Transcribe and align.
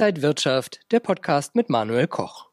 Inside 0.00 0.22
Wirtschaft, 0.22 0.80
der 0.92 1.00
Podcast 1.00 1.54
mit 1.54 1.68
Manuel 1.68 2.06
Koch. 2.06 2.48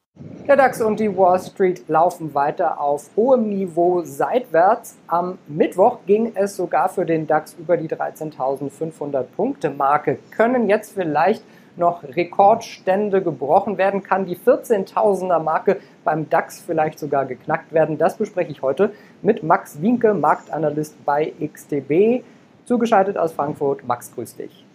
Der 0.50 0.58
DAX 0.58 0.82
und 0.82 1.00
die 1.00 1.16
Wall 1.16 1.40
Street 1.40 1.88
laufen 1.88 2.34
weiter 2.34 2.82
auf 2.82 3.10
hohem 3.16 3.48
Niveau 3.48 4.02
seitwärts. 4.04 4.98
Am 5.08 5.38
Mittwoch 5.48 6.00
ging 6.06 6.34
es 6.36 6.58
sogar 6.58 6.90
für 6.90 7.06
den 7.06 7.26
DAX 7.26 7.56
über 7.58 7.78
die 7.78 7.88
13.500 7.88 9.24
Punkte 9.24 9.70
Marke. 9.70 10.20
Können 10.32 10.68
jetzt 10.68 10.94
vielleicht 10.94 11.42
noch 11.78 12.04
Rekordstände 12.04 13.24
gebrochen 13.24 13.78
werden? 13.78 14.04
Kann 14.04 14.26
die 14.26 14.36
14.000er 14.36 15.40
Marke 15.40 15.80
beim 16.04 16.30
DAX 16.30 16.60
vielleicht 16.60 17.00
sogar 17.00 17.26
geknackt 17.26 17.72
werden? 17.72 17.98
Das 17.98 18.18
bespreche 18.18 18.52
ich 18.52 18.62
heute 18.62 18.92
mit 19.22 19.42
Max 19.44 19.82
Winke, 19.82 20.14
Marktanalyst 20.14 21.06
bei 21.06 21.32
XTB. 21.42 22.26
Zugeschaltet 22.66 23.18
aus 23.18 23.32
Frankfurt. 23.32 23.88
Max, 23.88 24.14
grüß 24.14 24.36
dich. 24.36 24.66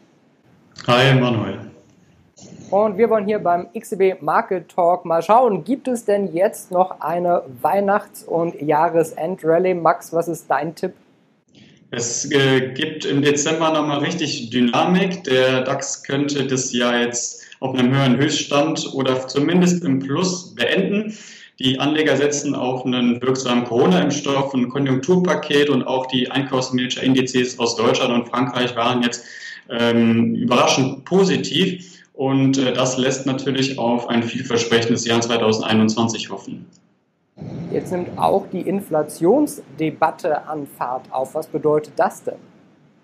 Hi, 0.87 1.13
Manuel. 1.13 1.71
Und 2.73 2.97
wir 2.97 3.11
wollen 3.11 3.27
hier 3.27 3.39
beim 3.39 3.67
XCB 3.79 4.23
Market 4.23 4.67
Talk 4.71 5.05
mal 5.05 5.23
schauen, 5.23 5.63
gibt 5.63 5.89
es 5.89 6.07
denn 6.07 6.33
jetzt 6.33 6.71
noch 6.71 7.03
eine 7.03 7.43
Weihnachts- 7.61 8.25
und 8.25 8.63
Jahresendrallye? 8.63 9.75
Max, 9.75 10.11
was 10.15 10.27
ist 10.27 10.47
dein 10.49 10.75
Tipp? 10.75 10.95
Es 11.91 12.31
äh, 12.33 12.73
gibt 12.73 13.05
im 13.05 13.21
Dezember 13.21 13.75
nochmal 13.75 13.99
richtig 13.99 14.49
Dynamik. 14.49 15.23
Der 15.25 15.65
DAX 15.65 16.03
könnte 16.03 16.47
das 16.47 16.73
Jahr 16.73 16.99
jetzt 16.99 17.43
auf 17.61 17.75
einem 17.75 17.95
höheren 17.95 18.17
Höchststand 18.17 18.95
oder 18.95 19.29
zumindest 19.29 19.85
im 19.85 19.99
Plus 19.99 20.55
beenden. 20.55 21.15
Die 21.59 21.79
Anleger 21.79 22.17
setzen 22.17 22.55
auf 22.55 22.87
einen 22.87 23.21
wirksamen 23.21 23.65
Corona-Impfstoff, 23.65 24.55
ein 24.55 24.71
Konjunkturpaket 24.71 25.69
und 25.69 25.83
auch 25.83 26.07
die 26.07 26.31
Einkaufsmanager-Indizes 26.31 27.59
aus 27.59 27.77
Deutschland 27.77 28.15
und 28.15 28.31
Frankreich 28.31 28.75
waren 28.77 29.03
jetzt 29.03 29.27
ähm, 29.69 30.35
überraschend 30.35 31.05
positiv. 31.05 31.93
Und 32.23 32.57
äh, 32.57 32.73
das 32.73 32.99
lässt 32.99 33.27
natürlich 33.27 33.81
auf 33.81 34.09
ein 34.09 34.23
vielversprechendes 34.23 35.05
Jahr 35.05 35.21
2021 35.21 36.31
hoffen. 36.31 36.67
Jetzt 37.73 37.91
nimmt 37.91 38.17
auch 38.17 38.47
die 38.53 38.61
Inflationsdebatte 38.61 40.47
an 40.47 40.69
Fahrt 40.79 41.13
auf. 41.13 41.35
Was 41.35 41.49
bedeutet 41.49 41.95
das 41.97 42.23
denn? 42.23 42.37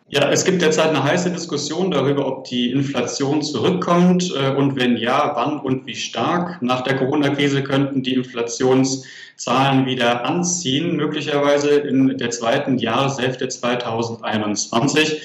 Ja, 0.08 0.30
es 0.30 0.44
gibt 0.44 0.62
derzeit 0.62 0.90
eine 0.90 1.02
heiße 1.02 1.32
Diskussion 1.32 1.90
darüber, 1.90 2.28
ob 2.28 2.44
die 2.44 2.70
Inflation 2.70 3.42
zurückkommt 3.42 4.32
äh, 4.36 4.54
und 4.54 4.76
wenn 4.76 4.96
ja, 4.96 5.32
wann 5.34 5.58
und 5.58 5.84
wie 5.84 5.96
stark. 5.96 6.62
Nach 6.62 6.82
der 6.82 6.94
Corona-Krise 6.94 7.64
könnten 7.64 8.04
die 8.04 8.14
Inflationszahlen 8.14 9.84
wieder 9.84 10.26
anziehen, 10.26 10.94
möglicherweise 10.94 11.70
in 11.70 12.16
der 12.18 12.30
zweiten 12.30 12.78
Jahreshälfte 12.78 13.48
2021. 13.48 15.22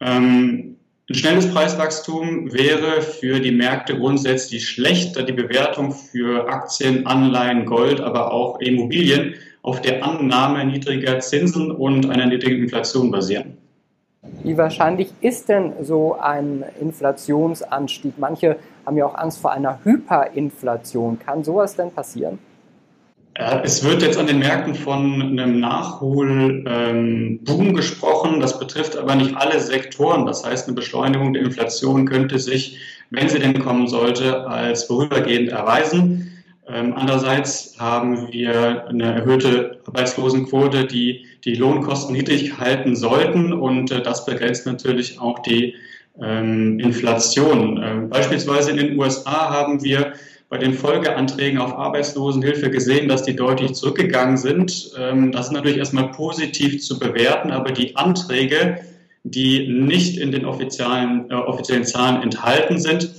Ähm, 0.00 0.74
ein 1.10 1.14
schnelles 1.14 1.50
Preiswachstum 1.50 2.52
wäre 2.52 3.00
für 3.00 3.40
die 3.40 3.50
Märkte 3.50 3.96
grundsätzlich 3.96 4.68
schlecht, 4.68 5.16
da 5.16 5.22
die 5.22 5.32
Bewertung 5.32 5.92
für 5.92 6.46
Aktien, 6.48 7.06
Anleihen, 7.06 7.64
Gold, 7.64 8.00
aber 8.00 8.30
auch 8.30 8.60
Immobilien 8.60 9.34
auf 9.62 9.80
der 9.80 10.04
Annahme 10.04 10.66
niedriger 10.66 11.18
Zinsen 11.20 11.70
und 11.70 12.10
einer 12.10 12.26
niedrigen 12.26 12.62
Inflation 12.62 13.10
basieren. 13.10 13.56
Wie 14.42 14.58
wahrscheinlich 14.58 15.14
ist 15.22 15.48
denn 15.48 15.72
so 15.82 16.18
ein 16.20 16.62
Inflationsanstieg? 16.78 18.18
Manche 18.18 18.56
haben 18.84 18.98
ja 18.98 19.06
auch 19.06 19.14
Angst 19.14 19.38
vor 19.38 19.52
einer 19.52 19.78
Hyperinflation. 19.84 21.18
Kann 21.18 21.42
sowas 21.42 21.74
denn 21.74 21.90
passieren? 21.90 22.38
Es 23.38 23.84
wird 23.84 24.02
jetzt 24.02 24.18
an 24.18 24.26
den 24.26 24.40
Märkten 24.40 24.74
von 24.74 25.22
einem 25.22 25.60
Nachholboom 25.60 26.66
ähm, 26.66 27.74
gesprochen. 27.74 28.40
Das 28.40 28.58
betrifft 28.58 28.96
aber 28.96 29.14
nicht 29.14 29.36
alle 29.36 29.60
Sektoren. 29.60 30.26
Das 30.26 30.44
heißt, 30.44 30.66
eine 30.66 30.74
Beschleunigung 30.74 31.34
der 31.34 31.42
Inflation 31.42 32.04
könnte 32.04 32.40
sich, 32.40 32.78
wenn 33.10 33.28
sie 33.28 33.38
denn 33.38 33.60
kommen 33.60 33.86
sollte, 33.86 34.44
als 34.48 34.84
vorübergehend 34.84 35.50
erweisen. 35.50 36.42
Ähm, 36.66 36.94
andererseits 36.96 37.76
haben 37.78 38.32
wir 38.32 38.88
eine 38.88 39.14
erhöhte 39.14 39.78
Arbeitslosenquote, 39.86 40.86
die 40.86 41.24
die 41.44 41.54
Lohnkosten 41.54 42.16
niedrig 42.16 42.58
halten 42.58 42.96
sollten 42.96 43.52
und 43.52 43.92
äh, 43.92 44.02
das 44.02 44.26
begrenzt 44.26 44.66
natürlich 44.66 45.20
auch 45.20 45.38
die 45.38 45.76
ähm, 46.20 46.80
Inflation. 46.80 47.80
Ähm, 47.82 48.08
beispielsweise 48.10 48.72
in 48.72 48.78
den 48.78 48.98
USA 48.98 49.50
haben 49.50 49.82
wir 49.84 50.12
bei 50.48 50.58
den 50.58 50.72
Folgeanträgen 50.72 51.60
auf 51.60 51.74
Arbeitslosenhilfe 51.74 52.70
gesehen, 52.70 53.08
dass 53.08 53.22
die 53.22 53.36
deutlich 53.36 53.74
zurückgegangen 53.74 54.36
sind. 54.36 54.92
Ähm, 54.98 55.32
das 55.32 55.46
ist 55.46 55.52
natürlich 55.52 55.78
erstmal 55.78 56.10
positiv 56.10 56.82
zu 56.82 56.98
bewerten, 56.98 57.50
aber 57.50 57.72
die 57.72 57.96
Anträge, 57.96 58.80
die 59.24 59.68
nicht 59.68 60.18
in 60.18 60.32
den 60.32 60.44
offiziellen, 60.44 61.30
äh, 61.30 61.34
offiziellen 61.34 61.84
Zahlen 61.84 62.22
enthalten 62.22 62.78
sind, 62.78 63.10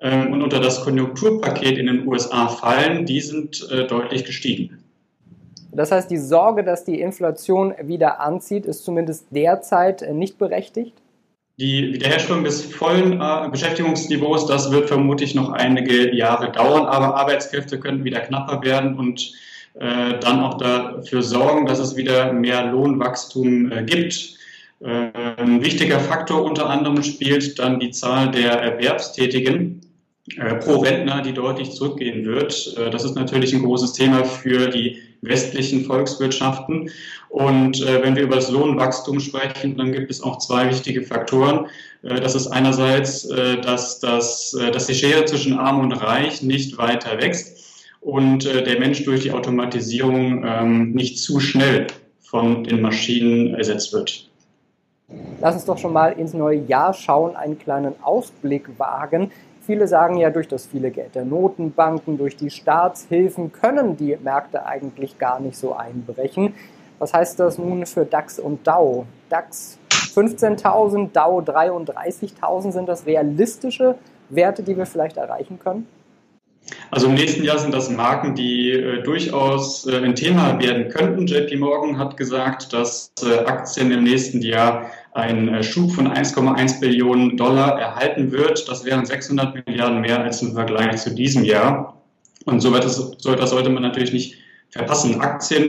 ähm, 0.00 0.32
und 0.32 0.42
unter 0.42 0.60
das 0.60 0.84
Konjunkturpaket 0.84 1.76
in 1.76 1.86
den 1.86 2.06
USA 2.06 2.48
fallen, 2.48 3.04
die 3.04 3.20
sind 3.20 3.68
äh, 3.70 3.86
deutlich 3.86 4.24
gestiegen. 4.24 4.78
Das 5.72 5.90
heißt, 5.90 6.10
die 6.10 6.18
Sorge, 6.18 6.64
dass 6.64 6.84
die 6.84 7.00
Inflation 7.00 7.74
wieder 7.82 8.20
anzieht, 8.20 8.64
ist 8.64 8.84
zumindest 8.84 9.26
derzeit 9.30 10.02
äh, 10.02 10.12
nicht 10.12 10.38
berechtigt? 10.38 10.94
Die 11.58 11.92
Wiederherstellung 11.92 12.44
des 12.44 12.62
vollen 12.62 13.20
äh, 13.20 13.48
Beschäftigungsniveaus, 13.50 14.46
das 14.46 14.70
wird 14.70 14.86
vermutlich 14.86 15.34
noch 15.34 15.50
einige 15.50 16.14
Jahre 16.14 16.52
dauern, 16.52 16.86
aber 16.86 17.16
Arbeitskräfte 17.16 17.80
können 17.80 18.04
wieder 18.04 18.20
knapper 18.20 18.62
werden 18.62 18.96
und 18.96 19.32
äh, 19.74 20.18
dann 20.20 20.40
auch 20.40 20.56
dafür 20.58 21.20
sorgen, 21.20 21.66
dass 21.66 21.80
es 21.80 21.96
wieder 21.96 22.32
mehr 22.32 22.66
Lohnwachstum 22.66 23.72
äh, 23.72 23.82
gibt. 23.82 24.38
Äh, 24.80 25.10
ein 25.36 25.60
wichtiger 25.60 25.98
Faktor 25.98 26.44
unter 26.44 26.70
anderem 26.70 27.02
spielt 27.02 27.58
dann 27.58 27.80
die 27.80 27.90
Zahl 27.90 28.30
der 28.30 28.52
Erwerbstätigen 28.52 29.80
äh, 30.36 30.54
pro 30.54 30.76
Rentner, 30.76 31.22
die 31.22 31.32
deutlich 31.32 31.72
zurückgehen 31.72 32.24
wird. 32.24 32.76
Äh, 32.76 32.90
das 32.90 33.02
ist 33.02 33.16
natürlich 33.16 33.52
ein 33.52 33.64
großes 33.64 33.94
Thema 33.94 34.24
für 34.24 34.68
die 34.68 35.02
westlichen 35.22 35.84
Volkswirtschaften. 35.84 36.90
Und 37.28 37.82
äh, 37.82 38.02
wenn 38.02 38.16
wir 38.16 38.22
über 38.22 38.36
das 38.36 38.50
Lohnwachstum 38.50 39.20
sprechen, 39.20 39.76
dann 39.76 39.92
gibt 39.92 40.10
es 40.10 40.22
auch 40.22 40.38
zwei 40.38 40.68
wichtige 40.68 41.02
Faktoren. 41.02 41.66
das 42.02 42.34
ist 42.34 42.46
einerseits, 42.46 43.26
dass, 43.28 43.98
dass, 43.98 44.56
dass 44.72 44.86
die 44.86 44.94
Schere 44.94 45.24
zwischen 45.24 45.58
Arm 45.58 45.80
und 45.80 45.92
Reich 45.92 46.42
nicht 46.42 46.78
weiter 46.78 47.20
wächst 47.20 47.58
und 48.00 48.44
der 48.44 48.78
Mensch 48.78 49.04
durch 49.04 49.22
die 49.22 49.32
Automatisierung 49.32 50.44
ähm, 50.46 50.92
nicht 50.92 51.18
zu 51.18 51.40
schnell 51.40 51.88
von 52.20 52.62
den 52.64 52.80
Maschinen 52.80 53.54
ersetzt 53.54 53.92
wird. 53.92 54.28
Lass 55.40 55.54
uns 55.54 55.64
doch 55.64 55.78
schon 55.78 55.94
mal 55.94 56.12
ins 56.12 56.34
neue 56.34 56.58
Jahr 56.58 56.92
schauen, 56.92 57.34
einen 57.34 57.58
kleinen 57.58 57.94
Ausblick 58.02 58.68
wagen. 58.78 59.30
Viele 59.68 59.86
sagen 59.86 60.16
ja, 60.16 60.30
durch 60.30 60.48
das 60.48 60.64
viele 60.64 60.90
Geld 60.90 61.14
der 61.14 61.26
Notenbanken, 61.26 62.16
durch 62.16 62.38
die 62.38 62.48
Staatshilfen 62.48 63.52
können 63.52 63.98
die 63.98 64.16
Märkte 64.16 64.64
eigentlich 64.64 65.18
gar 65.18 65.40
nicht 65.40 65.58
so 65.58 65.74
einbrechen. 65.76 66.54
Was 66.98 67.12
heißt 67.12 67.38
das 67.38 67.58
nun 67.58 67.84
für 67.84 68.06
DAX 68.06 68.38
und 68.38 68.66
DAO? 68.66 69.04
DAX 69.28 69.78
15.000, 69.90 71.12
DAO 71.12 71.40
33.000, 71.40 72.72
sind 72.72 72.88
das 72.88 73.04
realistische 73.04 73.96
Werte, 74.30 74.62
die 74.62 74.74
wir 74.74 74.86
vielleicht 74.86 75.18
erreichen 75.18 75.58
können? 75.62 75.86
Also 76.90 77.08
im 77.08 77.14
nächsten 77.14 77.44
Jahr 77.44 77.58
sind 77.58 77.74
das 77.74 77.90
Marken, 77.90 78.34
die 78.34 78.70
äh, 78.70 79.02
durchaus 79.02 79.86
äh, 79.86 79.98
ein 79.98 80.14
Thema 80.14 80.58
werden 80.58 80.88
könnten. 80.88 81.26
JP 81.26 81.56
Morgan 81.56 81.98
hat 81.98 82.16
gesagt, 82.16 82.72
dass 82.72 83.12
äh, 83.22 83.44
Aktien 83.44 83.90
im 83.90 84.04
nächsten 84.04 84.40
Jahr 84.40 84.90
einen 85.18 85.48
äh, 85.48 85.62
Schub 85.62 85.92
von 85.92 86.08
1,1 86.08 86.80
Billionen 86.80 87.36
Dollar 87.36 87.78
erhalten 87.78 88.30
wird. 88.32 88.68
Das 88.68 88.84
wären 88.84 89.04
600 89.04 89.66
Milliarden 89.66 90.00
mehr 90.00 90.22
als 90.22 90.40
im 90.42 90.54
Vergleich 90.54 90.96
zu 90.96 91.14
diesem 91.14 91.44
Jahr. 91.44 92.00
Und 92.44 92.60
so 92.60 92.74
etwas, 92.74 92.96
so 92.96 93.46
sollte 93.46 93.68
man 93.68 93.82
natürlich 93.82 94.12
nicht 94.12 94.36
verpassen. 94.70 95.20
Aktien 95.20 95.68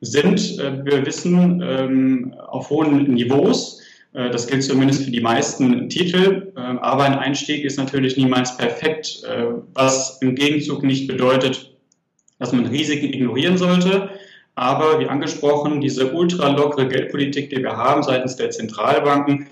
sind, 0.00 0.58
äh, 0.58 0.84
wir 0.84 1.04
wissen, 1.04 1.62
ähm, 1.62 2.34
auf 2.48 2.70
hohen 2.70 3.14
Niveaus. 3.14 3.80
Äh, 4.12 4.30
das 4.30 4.46
gilt 4.46 4.62
zumindest 4.62 5.04
für 5.04 5.10
die 5.10 5.20
meisten 5.20 5.88
Titel. 5.88 6.52
Ähm, 6.56 6.78
aber 6.78 7.04
ein 7.04 7.14
Einstieg 7.14 7.64
ist 7.64 7.78
natürlich 7.78 8.16
niemals 8.16 8.56
perfekt, 8.56 9.22
was 9.74 10.18
im 10.20 10.34
Gegenzug 10.34 10.82
nicht 10.82 11.08
bedeutet, 11.08 11.74
dass 12.38 12.52
man 12.52 12.66
Risiken 12.66 13.12
ignorieren 13.12 13.56
sollte. 13.56 14.10
Aber 14.60 15.00
wie 15.00 15.06
angesprochen, 15.06 15.80
diese 15.80 16.12
ultralockere 16.12 16.86
Geldpolitik, 16.86 17.48
die 17.48 17.62
wir 17.62 17.78
haben 17.78 18.02
seitens 18.02 18.36
der 18.36 18.50
Zentralbanken 18.50 19.46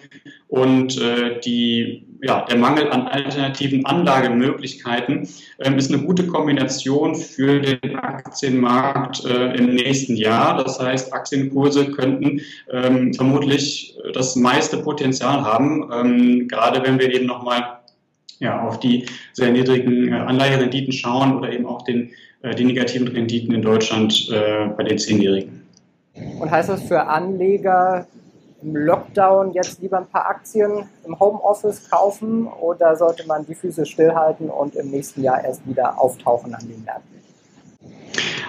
und 0.48 1.00
äh, 1.00 1.40
die, 1.40 2.04
ja, 2.20 2.44
der 2.44 2.58
Mangel 2.58 2.90
an 2.90 3.08
alternativen 3.08 3.86
Anlagemöglichkeiten 3.86 5.26
äh, 5.56 5.74
ist 5.78 5.90
eine 5.90 6.02
gute 6.02 6.26
Kombination 6.26 7.14
für 7.14 7.58
den 7.58 7.96
Aktienmarkt 7.96 9.24
äh, 9.24 9.54
im 9.56 9.76
nächsten 9.76 10.14
Jahr. 10.14 10.62
Das 10.62 10.78
heißt, 10.78 11.14
Aktienkurse 11.14 11.90
könnten 11.90 12.42
ähm, 12.70 13.14
vermutlich 13.14 13.96
das 14.12 14.36
meiste 14.36 14.76
Potenzial 14.76 15.40
haben, 15.42 15.88
ähm, 15.90 16.48
gerade 16.48 16.86
wenn 16.86 16.98
wir 16.98 17.14
eben 17.14 17.24
nochmal 17.24 17.78
ja, 18.40 18.60
auf 18.60 18.78
die 18.78 19.06
sehr 19.32 19.52
niedrigen 19.52 20.12
äh, 20.12 20.16
Anleiherenditen 20.16 20.92
schauen 20.92 21.34
oder 21.34 21.50
eben 21.50 21.64
auch 21.64 21.82
den 21.84 22.10
die 22.42 22.64
negativen 22.64 23.08
Renditen 23.08 23.54
in 23.54 23.62
Deutschland 23.62 24.28
äh, 24.30 24.68
bei 24.76 24.84
den 24.84 24.98
Zehnjährigen. 24.98 25.66
Und 26.40 26.50
heißt 26.50 26.68
das 26.68 26.82
für 26.82 27.04
Anleger 27.04 28.06
im 28.62 28.76
Lockdown 28.76 29.52
jetzt 29.52 29.80
lieber 29.80 29.98
ein 29.98 30.06
paar 30.06 30.26
Aktien 30.26 30.88
im 31.06 31.18
Homeoffice 31.18 31.88
kaufen 31.90 32.46
oder 32.46 32.96
sollte 32.96 33.26
man 33.26 33.46
die 33.46 33.54
Füße 33.54 33.86
stillhalten 33.86 34.50
und 34.50 34.74
im 34.74 34.90
nächsten 34.90 35.22
Jahr 35.22 35.44
erst 35.44 35.66
wieder 35.68 36.00
auftauchen 36.00 36.54
an 36.54 36.66
den 36.66 36.82
Märkten? 36.84 37.18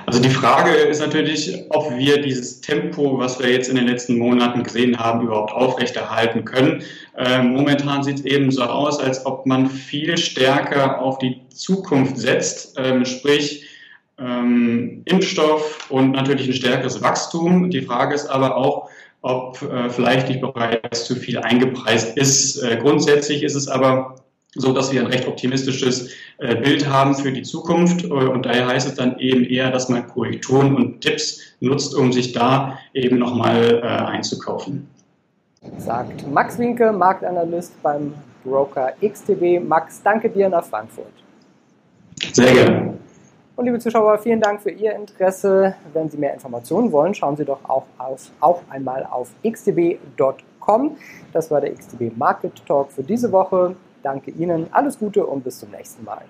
Also 0.07 0.19
die 0.19 0.29
Frage 0.29 0.71
ist 0.71 1.01
natürlich, 1.01 1.65
ob 1.69 1.95
wir 1.95 2.19
dieses 2.19 2.61
Tempo, 2.61 3.19
was 3.19 3.39
wir 3.39 3.51
jetzt 3.51 3.69
in 3.69 3.75
den 3.75 3.85
letzten 3.85 4.17
Monaten 4.17 4.63
gesehen 4.63 4.97
haben, 4.97 5.21
überhaupt 5.21 5.51
aufrechterhalten 5.51 6.45
können. 6.45 6.81
Ähm, 7.15 7.53
momentan 7.53 8.01
sieht 8.01 8.19
es 8.19 8.25
eben 8.25 8.49
so 8.49 8.63
aus, 8.63 8.99
als 8.99 9.23
ob 9.27 9.45
man 9.45 9.67
viel 9.67 10.17
stärker 10.17 10.99
auf 11.03 11.19
die 11.19 11.41
Zukunft 11.49 12.17
setzt, 12.17 12.75
ähm, 12.79 13.05
sprich 13.05 13.68
ähm, 14.19 15.01
Impfstoff 15.05 15.89
und 15.89 16.11
natürlich 16.11 16.47
ein 16.47 16.53
stärkeres 16.53 17.01
Wachstum. 17.01 17.69
Die 17.69 17.81
Frage 17.81 18.15
ist 18.15 18.27
aber 18.27 18.55
auch, 18.55 18.89
ob 19.21 19.61
äh, 19.61 19.89
vielleicht 19.89 20.29
nicht 20.29 20.41
bereits 20.41 21.05
zu 21.05 21.15
viel 21.15 21.37
eingepreist 21.39 22.17
ist. 22.17 22.61
Äh, 22.63 22.77
grundsätzlich 22.77 23.43
ist 23.43 23.55
es 23.55 23.67
aber 23.67 24.15
so, 24.55 24.73
dass 24.73 24.91
wir 24.91 25.01
ein 25.01 25.07
recht 25.07 25.27
optimistisches 25.27 26.09
äh, 26.39 26.55
Bild 26.55 26.87
haben 26.87 27.15
für 27.15 27.31
die 27.31 27.43
Zukunft. 27.43 28.03
Äh, 28.03 28.07
und 28.07 28.45
daher 28.45 28.67
heißt 28.67 28.87
es 28.87 28.95
dann 28.95 29.19
eben 29.19 29.43
eher, 29.43 29.71
dass 29.71 29.89
man 29.89 30.07
Korrekturen 30.07 30.75
und 30.75 31.01
Tipps 31.01 31.39
nutzt, 31.59 31.95
um 31.95 32.11
sich 32.11 32.31
da 32.31 32.79
eben 32.93 33.19
nochmal 33.19 33.81
äh, 33.83 33.85
einzukaufen. 33.85 34.87
Sagt 35.77 36.29
Max 36.31 36.57
Winke, 36.57 36.91
Marktanalyst 36.91 37.81
beim 37.83 38.13
Broker 38.43 38.93
XTB. 39.01 39.61
Max, 39.61 40.01
danke 40.01 40.29
dir 40.29 40.49
nach 40.49 40.63
Frankfurt. 40.63 41.11
Sehr 42.31 42.53
gerne. 42.53 42.97
Und 43.59 43.65
liebe 43.65 43.77
Zuschauer, 43.77 44.17
vielen 44.19 44.39
Dank 44.39 44.61
für 44.61 44.71
Ihr 44.71 44.95
Interesse. 44.95 45.75
Wenn 45.91 46.09
Sie 46.09 46.15
mehr 46.15 46.33
Informationen 46.33 46.93
wollen, 46.93 47.13
schauen 47.13 47.35
Sie 47.35 47.43
doch 47.43 47.59
auch, 47.67 47.83
auf, 47.97 48.31
auch 48.39 48.61
einmal 48.69 49.05
auf 49.05 49.31
xtb.com. 49.45 50.95
Das 51.33 51.51
war 51.51 51.59
der 51.59 51.73
XTB 51.73 52.15
Market 52.15 52.65
Talk 52.65 52.89
für 52.89 53.03
diese 53.03 53.33
Woche. 53.33 53.75
Danke 54.01 54.31
Ihnen, 54.31 54.67
alles 54.71 54.97
Gute 54.97 55.25
und 55.25 55.43
bis 55.43 55.59
zum 55.59 55.71
nächsten 55.71 56.05
Mal. 56.05 56.21